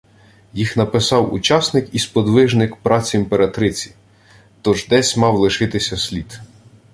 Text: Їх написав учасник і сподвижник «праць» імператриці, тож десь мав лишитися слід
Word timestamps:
Їх 0.53 0.77
написав 0.77 1.33
учасник 1.33 1.89
і 1.91 1.99
сподвижник 1.99 2.75
«праць» 2.75 3.13
імператриці, 3.13 3.91
тож 4.61 4.87
десь 4.87 5.17
мав 5.17 5.35
лишитися 5.37 5.97
слід 5.97 6.39